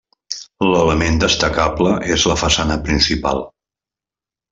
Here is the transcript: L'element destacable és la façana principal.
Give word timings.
L'element 0.69 1.19
destacable 1.23 1.91
és 2.15 2.25
la 2.31 2.37
façana 2.45 2.79
principal. 2.89 3.45